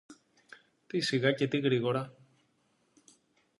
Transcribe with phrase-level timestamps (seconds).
[0.87, 2.13] Τι σιγά και τι γρήγορα;